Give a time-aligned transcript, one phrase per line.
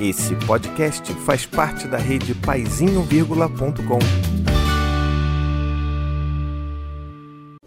[0.00, 3.98] Esse podcast faz parte da rede paizinho.com.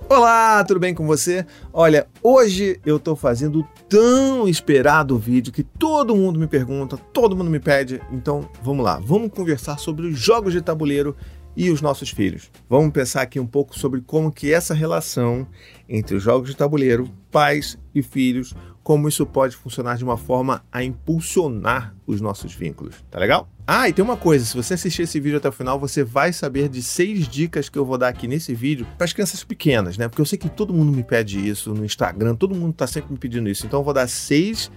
[0.07, 1.46] Olá, tudo bem com você?
[1.71, 7.49] Olha, hoje eu tô fazendo tão esperado vídeo que todo mundo me pergunta, todo mundo
[7.49, 8.01] me pede.
[8.11, 11.15] Então, vamos lá, vamos conversar sobre os jogos de tabuleiro
[11.56, 12.49] e os nossos filhos.
[12.70, 15.47] Vamos pensar aqui um pouco sobre como que essa relação
[15.88, 20.64] entre os jogos de tabuleiro, pais e filhos, como isso pode funcionar de uma forma
[20.72, 22.95] a impulsionar os nossos vínculos.
[23.12, 23.48] Tá legal?
[23.66, 26.34] Ah, e tem uma coisa, se você assistir esse vídeo até o final, você vai
[26.34, 29.98] saber de seis dicas que eu vou dar aqui nesse vídeo para as crianças pequenas,
[29.98, 30.08] né?
[30.08, 33.14] Porque eu sei que todo mundo me pede isso no Instagram, todo mundo tá sempre
[33.14, 33.66] me pedindo isso.
[33.66, 34.72] Então eu vou dar seis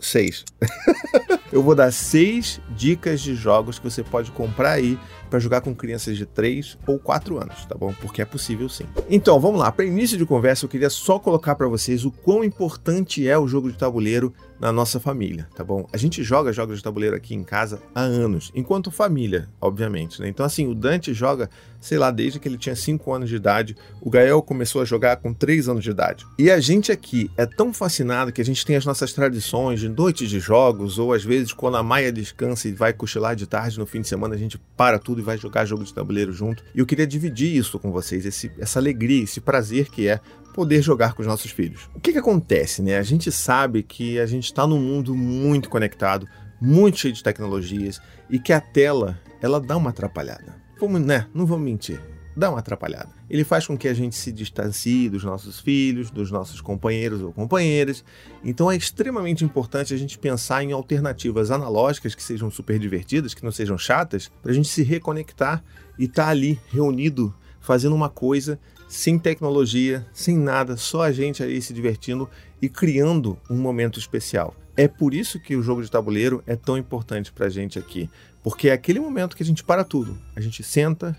[0.00, 0.44] seis.
[1.52, 5.74] eu vou dar seis dicas de jogos que você pode comprar aí para jogar com
[5.74, 7.94] crianças de 3 ou 4 anos, tá bom?
[8.00, 8.84] Porque é possível sim.
[9.08, 9.70] Então, vamos lá.
[9.70, 13.46] Para início de conversa, eu queria só colocar para vocês o quão importante é o
[13.46, 15.88] jogo de tabuleiro na nossa família, tá bom?
[15.92, 20.28] A gente joga jogos de tabuleiro aqui em casa há anos, enquanto família, obviamente, né?
[20.28, 21.48] Então, assim, o Dante joga,
[21.80, 25.16] sei lá, desde que ele tinha 5 anos de idade, o Gael começou a jogar
[25.16, 26.26] com 3 anos de idade.
[26.38, 29.88] E a gente aqui é tão fascinado que a gente tem as nossas tradições de
[29.88, 33.78] noites de jogos, ou às vezes quando a Maia descansa e vai cochilar de tarde
[33.78, 36.62] no fim de semana, a gente para tudo e vai jogar jogo de tabuleiro junto.
[36.74, 40.20] E eu queria dividir isso com vocês, esse, essa alegria, esse prazer que é
[40.54, 41.88] poder jogar com os nossos filhos.
[41.94, 42.98] O que, que acontece, né?
[42.98, 46.26] A gente sabe que a gente está num mundo muito conectado,
[46.60, 50.60] muito cheio de tecnologias e que a tela ela dá uma atrapalhada.
[50.78, 51.26] Vamos, né?
[51.34, 52.00] Não vamos mentir.
[52.36, 53.10] Dá uma atrapalhada.
[53.28, 57.32] Ele faz com que a gente se distancie dos nossos filhos, dos nossos companheiros ou
[57.32, 58.04] companheiras.
[58.44, 63.44] Então é extremamente importante a gente pensar em alternativas analógicas que sejam super divertidas, que
[63.44, 65.62] não sejam chatas, para a gente se reconectar
[65.98, 68.58] e estar tá ali reunido fazendo uma coisa
[68.90, 72.28] sem tecnologia, sem nada, só a gente aí se divertindo
[72.60, 74.52] e criando um momento especial.
[74.76, 78.10] É por isso que o jogo de tabuleiro é tão importante para a gente aqui,
[78.42, 81.16] porque é aquele momento que a gente para tudo, a gente senta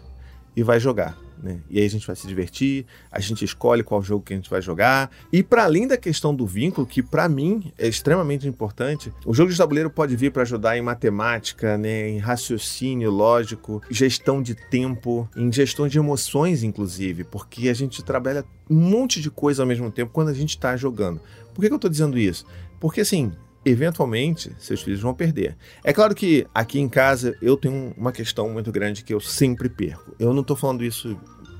[0.55, 1.17] e vai jogar.
[1.41, 1.59] Né?
[1.69, 4.49] E aí a gente vai se divertir, a gente escolhe qual jogo que a gente
[4.49, 5.09] vai jogar.
[5.31, 9.51] E para além da questão do vínculo, que para mim é extremamente importante, o jogo
[9.51, 15.27] de tabuleiro pode vir para ajudar em matemática, né, em raciocínio lógico, gestão de tempo,
[15.35, 19.89] em gestão de emoções, inclusive, porque a gente trabalha um monte de coisa ao mesmo
[19.91, 21.19] tempo quando a gente está jogando.
[21.53, 22.45] Por que, que eu estou dizendo isso?
[22.79, 23.31] Porque assim,
[23.65, 25.55] eventualmente seus filhos vão perder.
[25.83, 29.69] É claro que aqui em casa eu tenho uma questão muito grande que eu sempre
[29.69, 30.15] perco.
[30.19, 31.17] Eu não estou falando isso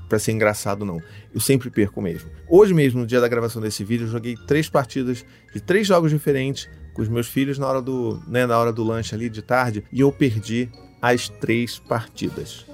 [0.08, 1.00] para ser engraçado, não.
[1.32, 2.28] Eu sempre perco mesmo.
[2.48, 5.24] Hoje mesmo, no dia da gravação desse vídeo, eu joguei três partidas
[5.54, 8.84] de três jogos diferentes com os meus filhos na hora do, né, na hora do
[8.84, 10.68] lanche ali de tarde e eu perdi
[11.00, 12.66] as três partidas.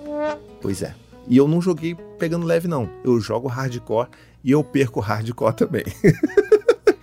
[0.60, 0.94] Pois é.
[1.28, 2.90] E eu não joguei pegando leve, não.
[3.04, 4.08] Eu jogo hardcore
[4.42, 5.84] e eu perco hardcore também.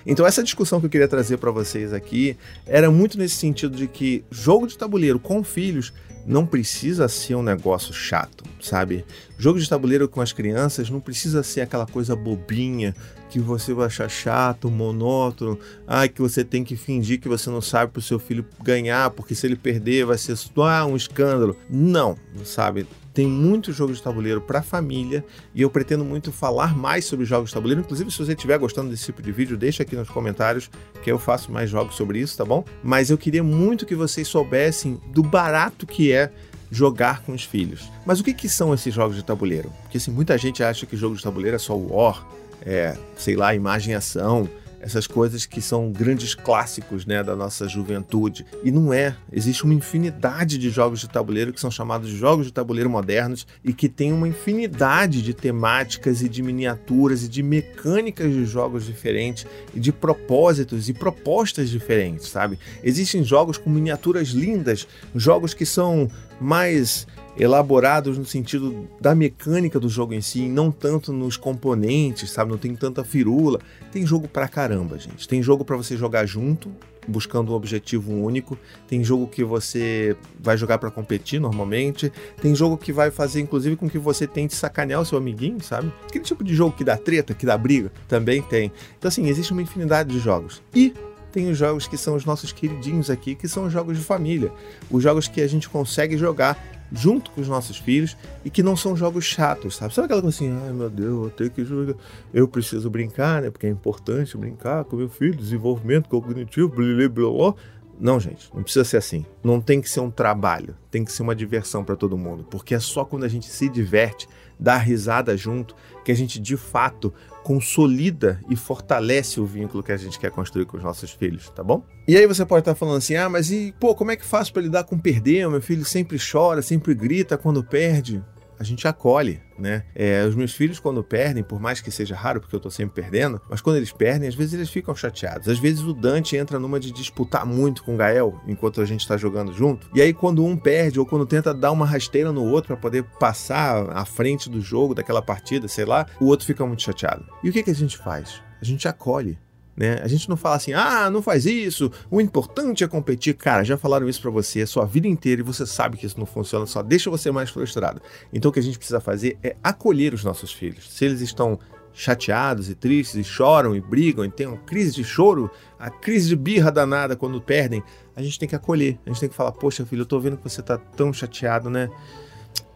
[0.06, 3.88] Então essa discussão que eu queria trazer para vocês aqui era muito nesse sentido de
[3.88, 5.92] que jogo de tabuleiro com filhos
[6.26, 9.06] não precisa ser um negócio chato, sabe?
[9.38, 12.96] Jogo de tabuleiro com as crianças não precisa ser aquela coisa bobinha
[13.30, 17.62] que você vai achar chato, monótono, ai que você tem que fingir que você não
[17.62, 21.56] sabe para o seu filho ganhar, porque se ele perder vai ser ah, um escândalo.
[21.70, 22.88] Não, sabe?
[23.16, 27.50] Tem muito jogo de tabuleiro para família e eu pretendo muito falar mais sobre jogos
[27.50, 27.80] de tabuleiro.
[27.80, 30.70] Inclusive, se você estiver gostando desse tipo de vídeo, deixa aqui nos comentários
[31.02, 32.66] que eu faço mais jogos sobre isso, tá bom?
[32.84, 36.30] Mas eu queria muito que vocês soubessem do barato que é
[36.70, 37.90] jogar com os filhos.
[38.06, 39.72] Mas o que, que são esses jogos de tabuleiro?
[39.84, 42.28] Porque assim, muita gente acha que jogo de tabuleiro é só War,
[42.64, 44.50] é, sei lá, imagem ação,
[44.85, 48.46] essas coisas que são grandes clássicos né, da nossa juventude.
[48.63, 49.16] E não é.
[49.34, 53.47] Existe uma infinidade de jogos de tabuleiro que são chamados de jogos de tabuleiro modernos
[53.63, 58.85] e que tem uma infinidade de temáticas e de miniaturas e de mecânicas de jogos
[58.85, 62.59] diferentes e de propósitos e propostas diferentes, sabe?
[62.84, 67.07] Existem jogos com miniaturas lindas, jogos que são mais
[67.38, 72.51] elaborados no sentido da mecânica do jogo em si, não tanto nos componentes, sabe?
[72.51, 73.59] Não tem tanta firula.
[73.91, 75.28] Tem jogo pra caramba, gente.
[75.28, 76.72] Tem jogo para você jogar junto,
[77.07, 78.58] buscando um objetivo único.
[78.87, 82.11] Tem jogo que você vai jogar para competir normalmente.
[82.41, 85.91] Tem jogo que vai fazer, inclusive, com que você tente sacanear o seu amiguinho, sabe?
[86.08, 88.72] Aquele tipo de jogo que dá treta, que dá briga, também tem.
[88.97, 90.61] Então, assim, existe uma infinidade de jogos.
[90.73, 90.93] E
[91.35, 94.53] tem os jogos que são os nossos queridinhos aqui, que são os jogos de família.
[94.90, 96.58] Os jogos que a gente consegue jogar
[96.93, 98.16] junto com os nossos filhos
[98.46, 99.93] e que não são jogos chatos, sabe?
[99.93, 101.96] Sabe aquela coisa assim, ai meu Deus, eu tenho que jogar,
[102.34, 103.49] eu preciso brincar, né?
[103.49, 107.55] Porque é importante brincar com meu filho, desenvolvimento cognitivo, blá blá blá.
[107.99, 109.26] Não, gente, não precisa ser assim.
[109.43, 112.73] Não tem que ser um trabalho, tem que ser uma diversão para todo mundo, porque
[112.73, 114.26] é só quando a gente se diverte,
[114.58, 117.14] dá risada junto, que a gente de fato
[117.46, 121.64] consolida e fortalece o vínculo que a gente quer construir com os nossos filhos, tá
[121.64, 121.86] bom?
[122.08, 124.52] E aí você pode estar falando assim: "Ah, mas e pô, como é que faço
[124.52, 125.47] para lidar com perder?
[125.47, 128.24] O meu filho sempre chora, sempre grita quando perde"
[128.59, 129.84] a gente acolhe, né?
[129.96, 133.02] É, os meus filhos, quando perdem, por mais que seja raro, porque eu tô sempre
[133.02, 135.47] perdendo, mas quando eles perdem, às vezes eles ficam chateados.
[135.47, 139.07] Às vezes o Dante entra numa de disputar muito com o Gael enquanto a gente
[139.07, 139.90] tá jogando junto.
[139.93, 143.03] E aí, quando um perde, ou quando tenta dar uma rasteira no outro para poder
[143.19, 147.25] passar à frente do jogo, daquela partida, sei lá, o outro fica muito chateado.
[147.43, 148.41] E o que, que a gente faz?
[148.61, 149.37] A gente acolhe.
[149.76, 150.00] Né?
[150.02, 153.34] A gente não fala assim, ah, não faz isso, o importante é competir.
[153.34, 156.18] Cara, já falaram isso para você a sua vida inteira e você sabe que isso
[156.18, 158.02] não funciona, só deixa você mais frustrado.
[158.32, 160.90] Então o que a gente precisa fazer é acolher os nossos filhos.
[160.90, 161.60] Se eles estão
[161.96, 165.50] chateados e tristes e choram e brigam e têm uma crise de choro,
[165.80, 167.82] a crise de birra danada quando perdem,
[168.16, 169.00] a gente tem que acolher.
[169.06, 171.70] A gente tem que falar, poxa filho, eu tô vendo que você tá tão chateado,
[171.70, 171.90] né?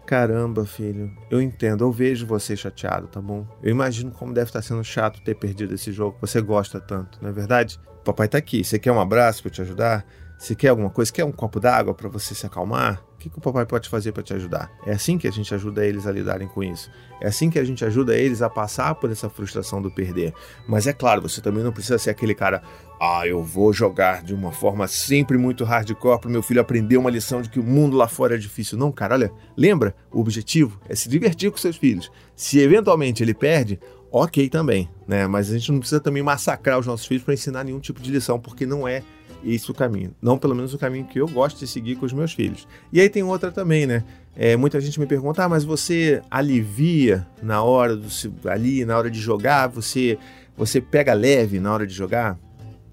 [0.09, 3.45] Caramba, filho, eu entendo, eu vejo você chateado, tá bom?
[3.61, 7.19] Eu imagino como deve estar sendo chato ter perdido esse jogo que você gosta tanto,
[7.21, 7.79] não é verdade?
[8.03, 10.03] Papai tá aqui, você quer um abraço para te ajudar?
[10.35, 11.13] Você quer alguma coisa?
[11.13, 13.03] Quer um copo d'água para você se acalmar?
[13.19, 14.71] O que, que o papai pode fazer para te ajudar?
[14.86, 16.89] É assim que a gente ajuda eles a lidarem com isso.
[17.19, 20.33] É assim que a gente ajuda eles a passar por essa frustração do perder.
[20.66, 22.63] Mas é claro, você também não precisa ser aquele cara,
[22.98, 27.10] ah, eu vou jogar de uma forma sempre muito hardcore para meu filho aprender uma
[27.10, 28.77] lição de que o mundo lá fora é difícil.
[28.77, 29.94] Não, cara, olha, lembra?
[30.13, 32.10] O objetivo é se divertir com seus filhos.
[32.38, 35.27] Se eventualmente ele perde, ok também, né?
[35.27, 38.12] Mas a gente não precisa também massacrar os nossos filhos para ensinar nenhum tipo de
[38.12, 39.04] lição, porque não é
[39.44, 40.13] esse o caminho.
[40.21, 42.68] Não pelo menos o caminho que eu gosto de seguir com os meus filhos.
[42.91, 44.03] E aí tem outra também, né?
[44.36, 48.07] É, muita gente me pergunta, ah, mas você alivia na hora do
[48.45, 50.18] ali na hora de jogar, você
[50.56, 52.38] você pega leve na hora de jogar?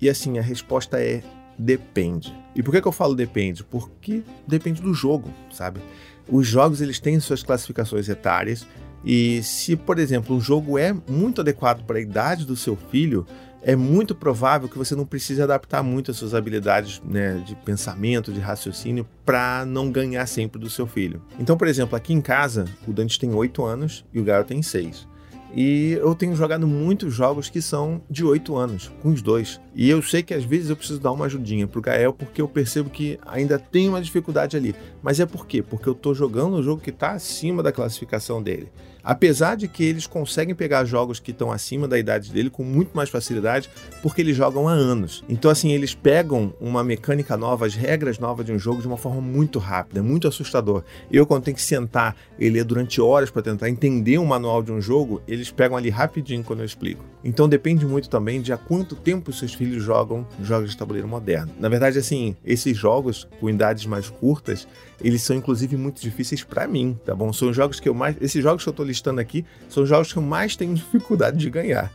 [0.00, 1.22] E assim a resposta é
[1.58, 2.34] depende.
[2.54, 3.64] E por que, que eu falo depende?
[3.64, 5.81] Porque depende do jogo, sabe?
[6.28, 8.66] Os jogos eles têm suas classificações etárias
[9.04, 13.25] e se, por exemplo, um jogo é muito adequado para a idade do seu filho,
[13.66, 18.32] é muito provável que você não precise adaptar muito as suas habilidades né, de pensamento,
[18.32, 21.20] de raciocínio, para não ganhar sempre do seu filho.
[21.36, 24.62] Então, por exemplo, aqui em casa, o Dante tem 8 anos e o Gael tem
[24.62, 25.08] 6.
[25.52, 29.60] E eu tenho jogado muitos jogos que são de 8 anos, com os dois.
[29.74, 32.46] E eu sei que às vezes eu preciso dar uma ajudinha pro Gael, porque eu
[32.46, 34.76] percebo que ainda tem uma dificuldade ali.
[35.02, 35.60] Mas é por quê?
[35.60, 38.70] Porque eu tô jogando um jogo que está acima da classificação dele.
[39.06, 42.91] Apesar de que eles conseguem pegar jogos que estão acima da idade dele com muito
[42.93, 43.70] mais facilidade,
[44.03, 45.23] porque eles jogam há anos.
[45.29, 48.97] Então, assim, eles pegam uma mecânica nova, as regras novas de um jogo de uma
[48.97, 50.82] forma muito rápida, muito assustador.
[51.08, 54.73] Eu, quando tenho que sentar e ler durante horas para tentar entender um manual de
[54.73, 57.05] um jogo, eles pegam ali rapidinho quando eu explico.
[57.23, 61.53] Então, depende muito também de há quanto tempo seus filhos jogam jogos de tabuleiro moderno.
[61.61, 64.67] Na verdade, assim, esses jogos com idades mais curtas,
[65.00, 67.32] eles são inclusive muito difíceis para mim, tá bom?
[67.32, 70.19] São jogos que eu mais, esses jogos que eu tô listando aqui, são jogos que
[70.19, 71.93] eu mais tenho dificuldade de ganhar.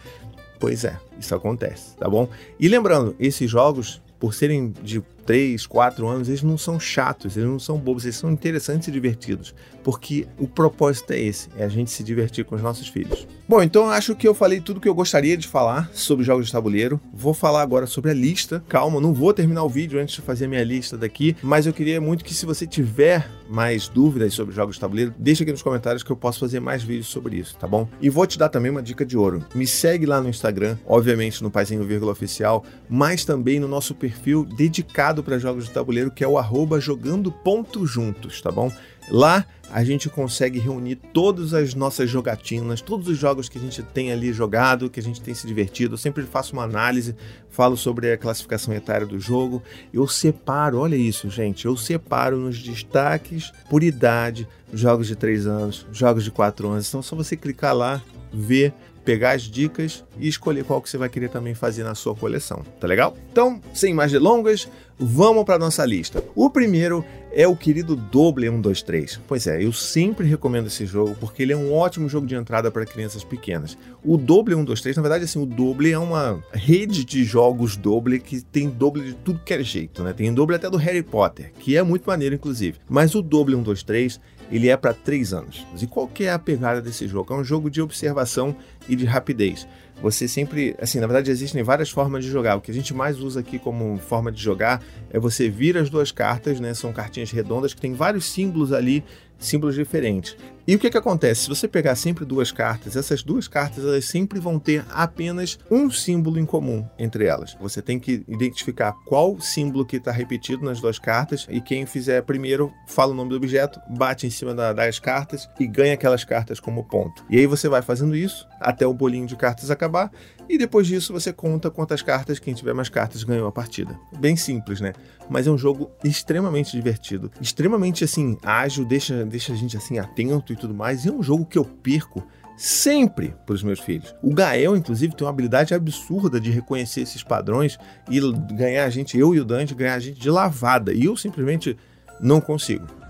[0.59, 2.29] Pois é, isso acontece, tá bom?
[2.59, 7.49] E lembrando, esses jogos, por serem de 3, 4 anos, eles não são chatos, eles
[7.49, 9.53] não são bobos, eles são interessantes e divertidos.
[9.83, 13.27] Porque o propósito é esse, é a gente se divertir com os nossos filhos.
[13.47, 16.51] Bom, então acho que eu falei tudo que eu gostaria de falar sobre jogos de
[16.51, 17.01] tabuleiro.
[17.13, 18.63] Vou falar agora sobre a lista.
[18.69, 21.73] Calma, não vou terminar o vídeo antes de fazer a minha lista daqui, mas eu
[21.73, 25.61] queria muito que se você tiver mais dúvidas sobre jogos de tabuleiro, deixa aqui nos
[25.61, 27.89] comentários que eu posso fazer mais vídeos sobre isso, tá bom?
[27.99, 29.43] E vou te dar também uma dica de ouro.
[29.53, 34.45] Me segue lá no Instagram, obviamente no Paizinho Vírgula Oficial, mas também no nosso perfil
[34.45, 38.71] dedicado para jogos de tabuleiro, que é o arroba jogando ponto juntos, tá bom?
[39.09, 43.81] Lá a gente consegue reunir todas as nossas jogatinas, todos os jogos que a gente
[43.81, 45.93] tem ali jogado, que a gente tem se divertido.
[45.93, 47.15] Eu sempre faço uma análise,
[47.49, 49.63] falo sobre a classificação etária do jogo.
[49.93, 55.87] Eu separo, olha isso, gente, eu separo nos destaques por idade, jogos de 3 anos,
[55.91, 56.89] jogos de 4 anos.
[56.89, 58.01] Então é só você clicar lá,
[58.33, 62.15] ver pegar as dicas e escolher qual que você vai querer também fazer na sua
[62.15, 63.17] coleção, tá legal?
[63.31, 64.67] Então, sem mais delongas,
[64.97, 66.23] vamos para nossa lista.
[66.35, 69.21] O primeiro é o querido Doble 123.
[69.27, 72.69] Pois é, eu sempre recomendo esse jogo porque ele é um ótimo jogo de entrada
[72.69, 73.77] para crianças pequenas.
[74.03, 78.41] O Doble 123, na verdade, assim, o Doble é uma rede de jogos Doble que
[78.41, 80.13] tem Doble de tudo que é jeito, né?
[80.13, 82.79] Tem Doble até do Harry Potter, que é muito maneiro, inclusive.
[82.89, 84.19] Mas o Doble 123
[84.51, 85.65] ele é para 3 anos.
[85.81, 87.33] E qual que é a pegada desse jogo?
[87.33, 88.55] É um jogo de observação
[88.87, 89.65] e de rapidez.
[90.01, 92.55] Você sempre, assim, na verdade existem várias formas de jogar.
[92.55, 95.89] O que a gente mais usa aqui como forma de jogar é você vir as
[95.89, 96.73] duas cartas, né?
[96.73, 99.03] São cartinhas redondas que tem vários símbolos ali
[99.41, 100.35] símbolos diferentes.
[100.67, 101.41] E o que, que acontece?
[101.41, 105.89] Se você pegar sempre duas cartas, essas duas cartas elas sempre vão ter apenas um
[105.89, 107.57] símbolo em comum entre elas.
[107.59, 112.21] Você tem que identificar qual símbolo que está repetido nas duas cartas e quem fizer
[112.21, 116.23] primeiro fala o nome do objeto, bate em cima da, das cartas e ganha aquelas
[116.23, 117.25] cartas como ponto.
[117.29, 120.11] E aí você vai fazendo isso até o bolinho de cartas acabar
[120.51, 123.97] e depois disso você conta quantas cartas quem tiver mais cartas ganhou a partida.
[124.19, 124.93] Bem simples, né?
[125.29, 130.51] Mas é um jogo extremamente divertido, extremamente assim ágil, deixa deixa a gente assim atento
[130.51, 131.05] e tudo mais.
[131.05, 132.21] E é um jogo que eu perco
[132.57, 134.13] sempre para os meus filhos.
[134.21, 137.79] O Gael, inclusive, tem uma habilidade absurda de reconhecer esses padrões
[138.09, 138.19] e
[138.53, 140.93] ganhar a gente, eu e o Dante, ganhar a gente de lavada.
[140.93, 141.75] E eu simplesmente
[142.19, 143.00] não consigo.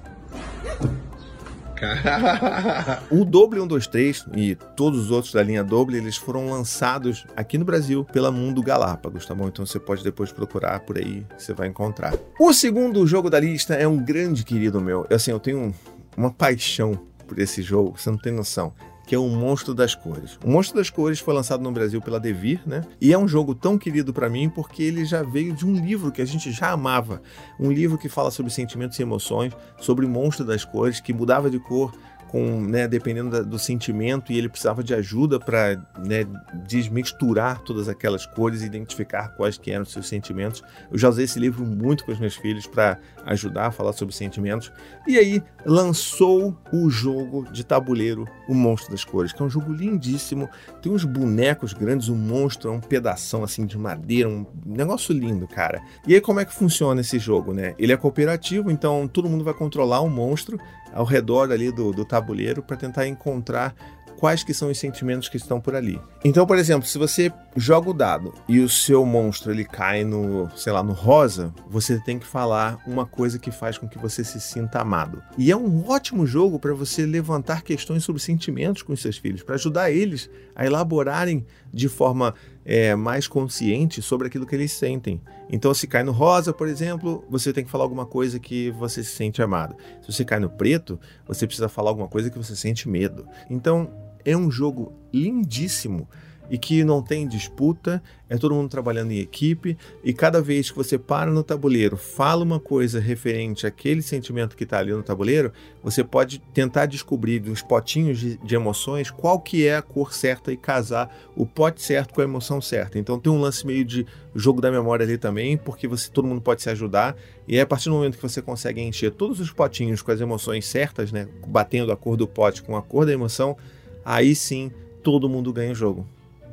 [3.10, 7.66] o Doble 123 e todos os outros da linha Doble, eles foram lançados aqui no
[7.66, 9.48] Brasil pela Mundo Galápagos, tá bom?
[9.48, 12.14] Então você pode depois procurar por aí, você vai encontrar.
[12.40, 15.06] O segundo jogo da lista é um grande querido meu.
[15.10, 15.74] Assim, eu tenho
[16.16, 18.74] uma paixão por esse jogo, você não tem noção
[19.12, 20.40] que é o Monstro das Cores.
[20.42, 22.86] O Monstro das Cores foi lançado no Brasil pela Devir, né?
[23.02, 26.14] E é um jogo tão querido para mim porque ele já veio de um livro
[26.14, 27.22] que a gente já amava,
[27.60, 29.52] um livro que fala sobre sentimentos e emoções,
[29.82, 31.94] sobre o Monstro das Cores, que mudava de cor
[32.32, 36.26] com, né, dependendo da, do sentimento, e ele precisava de ajuda para né,
[36.66, 40.64] desmisturar todas aquelas cores e identificar quais que eram os seus sentimentos.
[40.90, 44.16] Eu já usei esse livro muito com os meus filhos para ajudar a falar sobre
[44.16, 44.72] sentimentos.
[45.06, 49.74] E aí lançou o jogo de tabuleiro O Monstro das Cores, que é um jogo
[49.74, 50.50] lindíssimo.
[50.82, 55.46] Tem uns bonecos grandes, um monstro é um pedação assim de madeira, um negócio lindo,
[55.48, 55.82] cara.
[56.08, 57.76] E aí como é que funciona esse jogo, né?
[57.78, 60.58] Ele é cooperativo, então todo mundo vai controlar um monstro
[60.94, 63.76] ao redor ali do, do tabuleiro para tentar encontrar
[64.22, 66.00] quais que são os sentimentos que estão por ali.
[66.24, 70.48] Então, por exemplo, se você joga o dado e o seu monstro ele cai no,
[70.56, 74.24] sei lá, no rosa, você tem que falar uma coisa que faz com que você
[74.24, 75.24] se sinta amado.
[75.40, 79.42] E é um ótimo jogo para você levantar questões sobre sentimentos com os seus filhos,
[79.42, 81.44] para ajudar eles a elaborarem
[81.74, 85.22] de forma é, mais consciente sobre aquilo que eles sentem.
[85.50, 89.04] Então, se cai no rosa, por exemplo, você tem que falar alguma coisa que você
[89.04, 89.76] se sente amado.
[90.02, 93.28] Se você cai no preto, você precisa falar alguma coisa que você sente medo.
[93.50, 93.92] Então,
[94.24, 96.08] é um jogo lindíssimo
[96.52, 100.76] e que não tem disputa, é todo mundo trabalhando em equipe e cada vez que
[100.76, 105.54] você para no tabuleiro, fala uma coisa referente àquele sentimento que está ali no tabuleiro,
[105.82, 110.52] você pode tentar descobrir dos potinhos de, de, emoções qual que é a cor certa
[110.52, 113.00] e casar o pote certo com a emoção certa.
[113.00, 114.06] Então tem um lance meio de
[114.36, 117.16] jogo da memória ali também, porque você todo mundo pode se ajudar
[117.48, 120.20] e é a partir do momento que você consegue encher todos os potinhos com as
[120.20, 123.56] emoções certas, né, batendo a cor do pote com a cor da emoção,
[124.04, 124.70] aí sim
[125.02, 126.06] todo mundo ganha o jogo.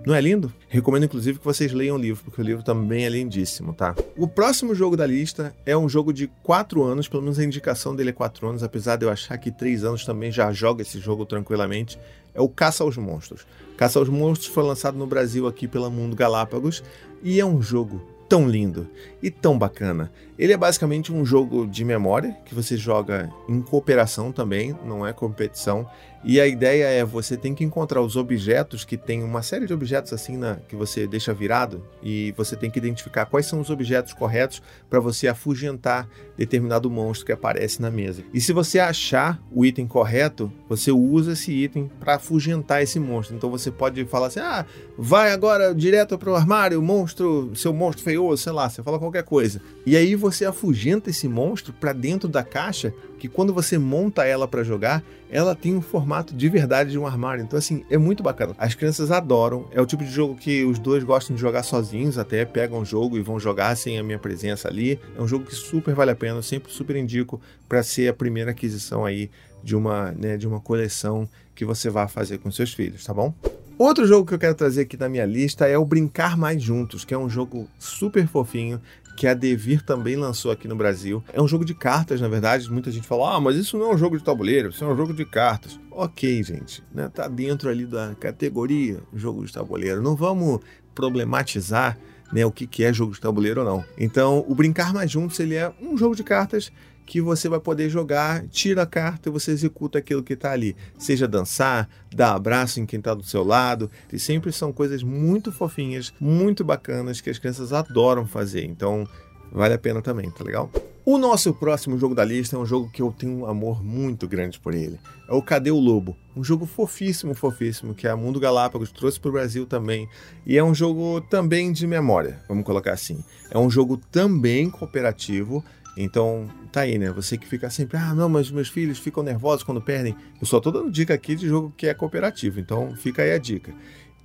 [0.08, 0.50] Não é lindo?
[0.70, 3.94] Recomendo inclusive que vocês leiam o livro, porque o livro também é lindíssimo, tá?
[4.16, 7.94] O próximo jogo da lista é um jogo de 4 anos, pelo menos a indicação
[7.94, 10.98] dele é 4 anos, apesar de eu achar que 3 anos também já joga esse
[10.98, 11.98] jogo tranquilamente.
[12.32, 13.46] É o Caça aos Monstros.
[13.76, 16.82] Caça aos Monstros foi lançado no Brasil aqui pela Mundo Galápagos
[17.22, 18.88] e é um jogo tão lindo
[19.22, 20.10] e tão bacana.
[20.38, 25.12] Ele é basicamente um jogo de memória que você joga em cooperação também, não é
[25.12, 25.86] competição.
[26.24, 29.72] E a ideia é você tem que encontrar os objetos que tem uma série de
[29.72, 33.70] objetos assim na, que você deixa virado e você tem que identificar quais são os
[33.70, 34.60] objetos corretos
[34.90, 38.22] para você afugentar determinado monstro que aparece na mesa.
[38.34, 43.36] E se você achar o item correto, você usa esse item para afugentar esse monstro.
[43.36, 48.04] Então você pode falar assim: "Ah, vai agora direto para o armário, monstro, seu monstro
[48.04, 49.60] feioso, sei lá, você fala qualquer coisa".
[49.86, 54.46] E aí você afugenta esse monstro para dentro da caixa, que quando você monta ela
[54.46, 57.42] para jogar, ela tem um formato de verdade de um armário.
[57.42, 58.54] Então, assim, é muito bacana.
[58.58, 59.66] As crianças adoram.
[59.72, 62.84] É o tipo de jogo que os dois gostam de jogar sozinhos, até pegam o
[62.84, 64.98] jogo e vão jogar sem a minha presença ali.
[65.16, 68.14] É um jogo que super vale a pena, eu sempre super indico para ser a
[68.14, 69.30] primeira aquisição aí
[69.62, 73.34] de uma, né, de uma coleção que você vai fazer com seus filhos, tá bom?
[73.78, 77.04] Outro jogo que eu quero trazer aqui na minha lista é o Brincar Mais Juntos,
[77.04, 78.82] que é um jogo super fofinho
[79.16, 81.22] que a Devir também lançou aqui no Brasil.
[81.32, 82.68] É um jogo de cartas, na verdade.
[82.72, 84.96] Muita gente fala, ah, mas isso não é um jogo de tabuleiro, isso é um
[84.96, 85.78] jogo de cartas.
[85.92, 87.08] Ok, gente, né?
[87.08, 90.02] Tá dentro ali da categoria jogo de tabuleiro.
[90.02, 90.58] Não vamos
[90.92, 91.96] problematizar
[92.32, 93.84] né, o que, que é jogo de tabuleiro ou não.
[93.96, 96.72] Então, o Brincar Mais Juntos ele é um jogo de cartas
[97.08, 100.76] que você vai poder jogar, tira a carta e você executa aquilo que está ali.
[100.98, 103.90] Seja dançar, dar abraço em quem está do seu lado.
[104.12, 108.66] E sempre são coisas muito fofinhas, muito bacanas que as crianças adoram fazer.
[108.66, 109.08] Então,
[109.50, 110.70] vale a pena também, tá legal?
[111.10, 114.28] O nosso próximo jogo da lista é um jogo que eu tenho um amor muito
[114.28, 115.00] grande por ele.
[115.26, 116.14] É o Cadê o Lobo?
[116.36, 120.06] Um jogo fofíssimo, fofíssimo, que a Mundo Galápagos trouxe para o Brasil também.
[120.44, 123.24] E é um jogo também de memória, vamos colocar assim.
[123.50, 125.64] É um jogo também cooperativo.
[126.00, 127.10] Então, tá aí, né?
[127.10, 130.14] Você que fica sempre, ah, não, mas meus filhos ficam nervosos quando perdem.
[130.40, 133.38] Eu só tô dando dica aqui de jogo que é cooperativo, então fica aí a
[133.38, 133.74] dica.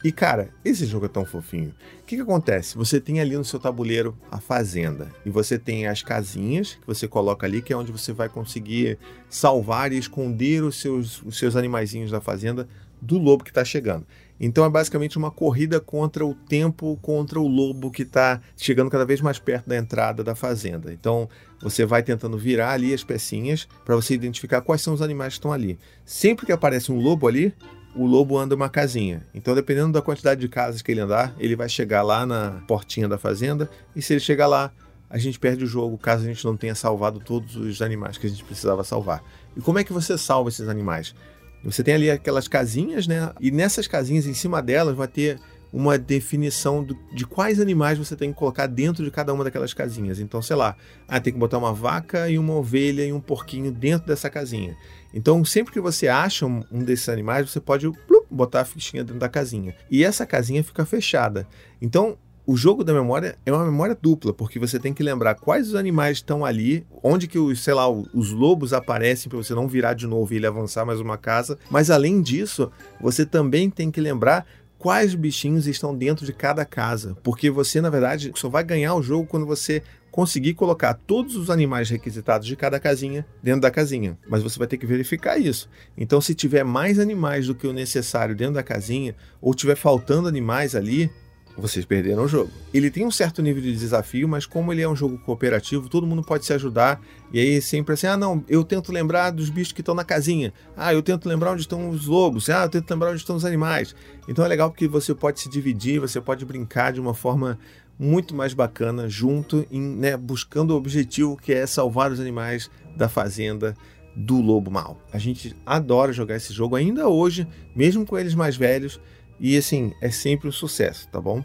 [0.03, 1.73] E cara, esse jogo é tão fofinho.
[2.01, 2.75] O que, que acontece?
[2.75, 7.07] Você tem ali no seu tabuleiro a fazenda e você tem as casinhas que você
[7.07, 11.55] coloca ali, que é onde você vai conseguir salvar e esconder os seus, os seus
[11.55, 12.67] animaizinhos da fazenda
[13.01, 14.05] do lobo que está chegando.
[14.45, 19.05] Então é basicamente uma corrida contra o tempo, contra o lobo que está chegando cada
[19.05, 20.91] vez mais perto da entrada da fazenda.
[20.91, 21.29] Então
[21.61, 25.37] você vai tentando virar ali as pecinhas para você identificar quais são os animais que
[25.37, 25.79] estão ali.
[26.03, 27.53] Sempre que aparece um lobo ali,
[27.95, 29.25] o lobo anda uma casinha.
[29.33, 33.07] Então, dependendo da quantidade de casas que ele andar, ele vai chegar lá na portinha
[33.07, 33.69] da fazenda.
[33.95, 34.73] E se ele chegar lá,
[35.09, 38.27] a gente perde o jogo caso a gente não tenha salvado todos os animais que
[38.27, 39.23] a gente precisava salvar.
[39.55, 41.15] E como é que você salva esses animais?
[41.63, 43.31] Você tem ali aquelas casinhas, né?
[43.39, 45.39] E nessas casinhas, em cima delas, vai ter
[45.73, 49.73] uma definição do, de quais animais você tem que colocar dentro de cada uma daquelas
[49.73, 50.19] casinhas.
[50.19, 50.75] Então, sei lá,
[51.07, 54.77] ah, tem que botar uma vaca e uma ovelha e um porquinho dentro dessa casinha.
[55.11, 59.03] Então, sempre que você acha um, um desses animais, você pode plup, botar a fichinha
[59.03, 59.75] dentro da casinha.
[59.89, 61.47] E essa casinha fica fechada.
[61.81, 65.69] Então, o jogo da memória é uma memória dupla, porque você tem que lembrar quais
[65.69, 69.67] os animais estão ali, onde que os, sei lá, os lobos aparecem para você não
[69.67, 71.57] virar de novo e ele avançar mais uma casa.
[71.69, 72.69] Mas além disso,
[72.99, 74.45] você também tem que lembrar
[74.77, 79.01] quais bichinhos estão dentro de cada casa, porque você, na verdade, só vai ganhar o
[79.01, 79.81] jogo quando você
[80.11, 84.67] conseguir colocar todos os animais requisitados de cada casinha dentro da casinha, mas você vai
[84.67, 85.69] ter que verificar isso.
[85.97, 90.27] Então, se tiver mais animais do que o necessário dentro da casinha, ou tiver faltando
[90.27, 91.09] animais ali,
[91.57, 92.51] vocês perderam o jogo.
[92.73, 96.07] Ele tem um certo nível de desafio, mas como ele é um jogo cooperativo, todo
[96.07, 96.99] mundo pode se ajudar.
[97.31, 100.51] E aí sempre assim, ah não, eu tento lembrar dos bichos que estão na casinha.
[100.75, 102.49] Ah, eu tento lembrar onde estão os lobos.
[102.49, 103.95] Ah, eu tento lembrar onde estão os animais.
[104.27, 107.59] Então é legal porque você pode se dividir, você pode brincar de uma forma
[107.99, 113.07] muito mais bacana junto, em, né, buscando o objetivo que é salvar os animais da
[113.07, 113.75] fazenda
[114.15, 114.99] do lobo mal.
[115.11, 118.99] A gente adora jogar esse jogo ainda hoje, mesmo com eles mais velhos.
[119.43, 121.43] E assim, é sempre um sucesso, tá bom?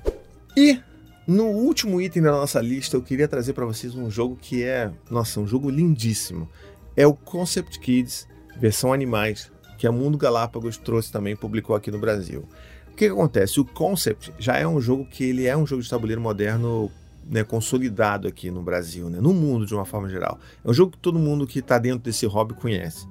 [0.57, 0.81] E
[1.27, 4.93] no último item da nossa lista, eu queria trazer para vocês um jogo que é,
[5.11, 6.49] nossa, um jogo lindíssimo.
[6.97, 11.99] É o Concept Kids, versão animais, que a Mundo Galápagos trouxe também, publicou aqui no
[11.99, 12.49] Brasil.
[12.87, 13.59] O que, que acontece?
[13.59, 16.89] O Concept já é um jogo que ele é um jogo de tabuleiro moderno
[17.29, 20.39] né, consolidado aqui no Brasil, né, no mundo de uma forma geral.
[20.65, 23.09] É um jogo que todo mundo que está dentro desse hobby conhece.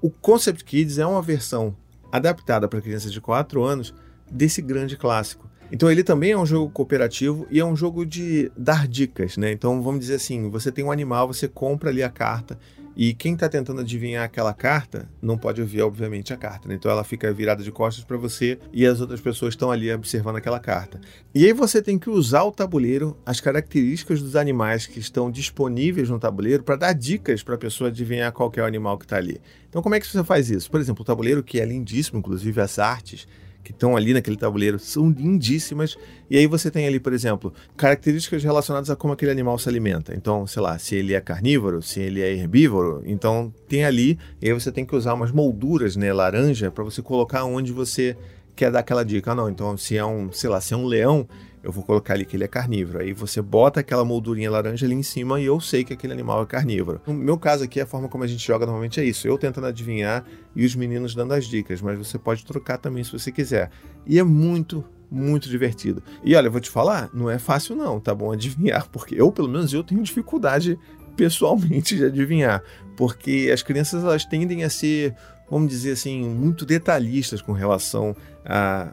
[0.00, 1.76] O Concept Kids é uma versão
[2.12, 3.92] adaptada para crianças de 4 anos
[4.30, 5.48] desse grande clássico.
[5.70, 9.52] Então ele também é um jogo cooperativo e é um jogo de dar dicas, né?
[9.52, 12.58] Então vamos dizer assim, você tem um animal, você compra ali a carta
[13.00, 16.66] e quem está tentando adivinhar aquela carta não pode ouvir, obviamente, a carta.
[16.66, 16.74] Né?
[16.74, 20.34] Então ela fica virada de costas para você e as outras pessoas estão ali observando
[20.34, 21.00] aquela carta.
[21.32, 26.10] E aí você tem que usar o tabuleiro, as características dos animais que estão disponíveis
[26.10, 29.16] no tabuleiro para dar dicas para a pessoa adivinhar qual é o animal que está
[29.16, 29.40] ali.
[29.68, 30.68] Então como é que você faz isso?
[30.68, 33.28] Por exemplo, o tabuleiro que é lindíssimo, inclusive as artes
[33.62, 35.96] que estão ali naquele tabuleiro são lindíssimas.
[36.30, 40.14] E aí você tem ali, por exemplo, características relacionadas a como aquele animal se alimenta.
[40.14, 43.02] Então, sei lá, se ele é carnívoro, se ele é herbívoro.
[43.04, 47.02] Então, tem ali, e aí você tem que usar umas molduras, né, laranja, para você
[47.02, 48.16] colocar onde você
[48.56, 49.32] quer dar aquela dica.
[49.32, 51.28] Ah, não, então se é um, sei lá, se é um leão,
[51.62, 53.00] eu vou colocar ali que ele é carnívoro.
[53.00, 56.42] Aí você bota aquela moldurinha laranja ali em cima e eu sei que aquele animal
[56.42, 57.00] é carnívoro.
[57.06, 59.66] No meu caso aqui, a forma como a gente joga normalmente é isso: eu tentando
[59.66, 63.70] adivinhar e os meninos dando as dicas, mas você pode trocar também se você quiser.
[64.06, 66.02] E é muito, muito divertido.
[66.24, 69.30] E olha, eu vou te falar, não é fácil não, tá bom adivinhar, porque eu,
[69.32, 70.78] pelo menos, eu tenho dificuldade
[71.16, 72.62] pessoalmente de adivinhar,
[72.96, 75.16] porque as crianças elas tendem a ser
[75.50, 78.14] vamos dizer assim, muito detalhistas com relação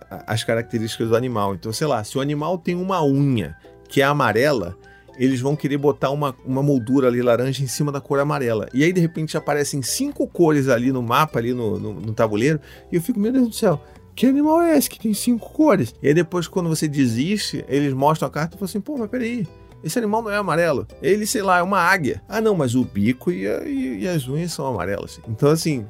[0.10, 1.56] às características do animal.
[1.56, 3.56] Então, sei lá, se o animal tem uma unha
[3.88, 4.78] que é amarela,
[5.18, 8.68] eles vão querer botar uma, uma moldura ali laranja em cima da cor amarela.
[8.74, 12.60] E aí, de repente, aparecem cinco cores ali no mapa, ali no, no, no tabuleiro,
[12.92, 13.82] e eu fico, meu Deus do céu,
[14.16, 15.94] que animal é esse que tem cinco cores?
[16.02, 19.10] E aí depois, quando você desiste, eles mostram a carta e falam assim, pô, mas
[19.10, 19.46] peraí,
[19.84, 20.88] esse animal não é amarelo.
[21.02, 22.22] Ele, sei lá, é uma águia.
[22.28, 25.20] Ah, não, mas o bico e, a, e, e as unhas são amarelas.
[25.28, 25.86] Então, assim,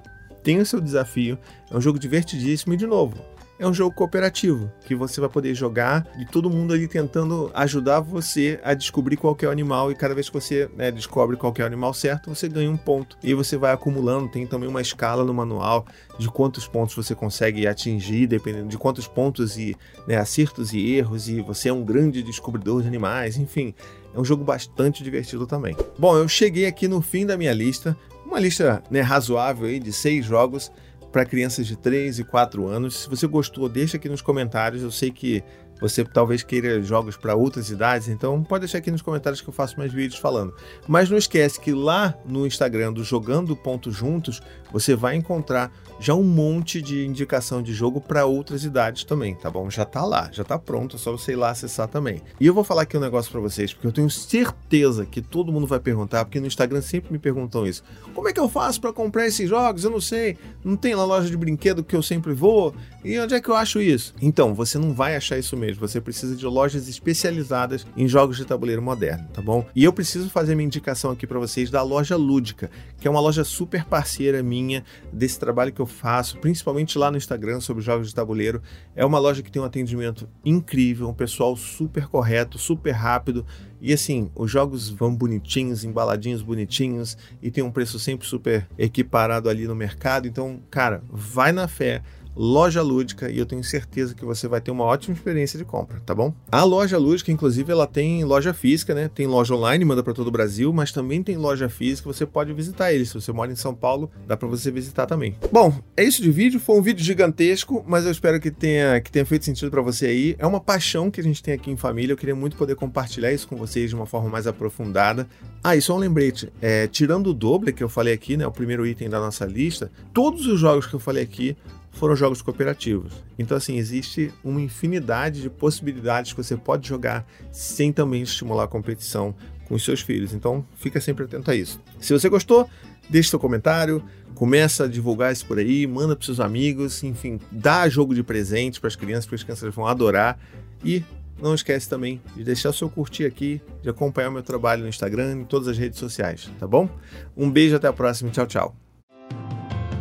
[0.46, 1.40] tem o seu desafio,
[1.72, 3.18] é um jogo divertidíssimo e, de novo,
[3.58, 8.02] é um jogo cooperativo, que você vai poder jogar e todo mundo ali tentando ajudar
[8.02, 9.92] você a descobrir qual é o animal.
[9.92, 12.78] E cada vez que você né, descobre qual é o animal certo, você ganha um
[12.78, 13.18] ponto.
[13.24, 14.30] E você vai acumulando.
[14.30, 15.86] Tem também uma escala no manual
[16.20, 21.30] de quantos pontos você consegue atingir, dependendo de quantos pontos e né, acertos e erros.
[21.30, 23.38] E você é um grande descobridor de animais.
[23.38, 23.74] Enfim,
[24.14, 25.76] é um jogo bastante divertido também.
[25.98, 27.98] Bom, eu cheguei aqui no fim da minha lista.
[28.26, 30.72] Uma lista né, razoável aí de seis jogos
[31.12, 33.04] para crianças de 3 e 4 anos.
[33.04, 34.84] Se você gostou, deixa aqui nos comentários.
[34.84, 35.42] Eu sei que
[35.80, 39.54] você talvez queira jogos para outras idades, então pode deixar aqui nos comentários que eu
[39.54, 40.54] faço mais vídeos falando.
[40.88, 44.42] Mas não esquece que lá no Instagram do Jogando Ponto Juntos,
[44.76, 49.50] você vai encontrar já um monte de indicação de jogo para outras idades também, tá
[49.50, 49.70] bom?
[49.70, 52.22] Já tá lá, já tá pronto, é só você ir lá acessar também.
[52.42, 55.50] E eu vou falar aqui um negócio para vocês, porque eu tenho certeza que todo
[55.50, 57.86] mundo vai perguntar, porque no Instagram sempre me perguntam isso.
[58.14, 59.86] Como é que eu faço para comprar esses jogos?
[59.86, 60.38] Eu não sei.
[60.62, 62.76] Não tem lá loja de brinquedo que eu sempre vou.
[63.02, 64.14] E onde é que eu acho isso?
[64.22, 65.88] Então, você não vai achar isso mesmo.
[65.88, 69.66] Você precisa de lojas especializadas em jogos de tabuleiro moderno, tá bom?
[69.74, 73.22] E eu preciso fazer minha indicação aqui para vocês da loja Lúdica, que é uma
[73.22, 74.65] loja super parceira minha
[75.12, 78.62] desse trabalho que eu faço, principalmente lá no Instagram sobre jogos de tabuleiro.
[78.96, 83.46] É uma loja que tem um atendimento incrível, um pessoal super correto, super rápido.
[83.82, 89.50] E assim, os jogos vão bonitinhos, embaladinhos bonitinhos e tem um preço sempre super equiparado
[89.50, 90.28] ali no mercado.
[90.28, 92.02] Então, cara, vai na fé
[92.36, 96.02] Loja Lúdica e eu tenho certeza que você vai ter uma ótima experiência de compra,
[96.06, 96.34] tá bom?
[96.52, 99.10] A Loja Lúdica, inclusive, ela tem loja física, né?
[99.14, 102.52] Tem loja online, manda para todo o Brasil, mas também tem loja física, você pode
[102.54, 103.10] visitar eles.
[103.10, 105.38] Se você mora em São Paulo, dá para você visitar também.
[105.52, 109.12] Bom, é isso de vídeo, foi um vídeo gigantesco, mas eu espero que tenha, que
[109.12, 110.36] tenha feito sentido para você aí.
[110.38, 113.32] É uma paixão que a gente tem aqui em família, eu queria muito poder compartilhar
[113.32, 115.28] isso com vocês de uma forma mais aprofundada.
[115.64, 118.52] Ah, e só um lembrete, é, tirando o doble que eu falei aqui, né, o
[118.52, 121.56] primeiro item da nossa lista, todos os jogos que eu falei aqui
[121.96, 123.14] foram jogos cooperativos.
[123.38, 128.68] Então, assim, existe uma infinidade de possibilidades que você pode jogar sem também estimular a
[128.68, 129.36] competição
[129.68, 130.34] com os seus filhos.
[130.34, 131.82] Então, fica sempre atento a isso.
[132.00, 132.70] Se você gostou,
[133.10, 134.04] deixe seu comentário,
[134.36, 138.80] começa a divulgar isso por aí, manda para seus amigos, enfim, dá jogo de presente
[138.80, 140.38] para as crianças, porque as crianças vão adorar.
[140.84, 141.04] E
[141.42, 144.90] não esquece também de deixar o seu curtir aqui, de acompanhar o meu trabalho no
[144.90, 146.90] Instagram e em todas as redes sociais, tá bom?
[147.36, 148.76] Um beijo, até a próxima, tchau, tchau.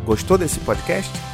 [0.04, 1.33] Gostou desse podcast?